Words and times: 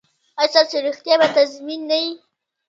ایا 0.39 0.51
ستاسو 0.53 0.77
روغتیا 0.87 1.15
به 1.19 1.27
تضمین 1.35 1.81
نه 1.89 1.97
وي؟ 2.01 2.11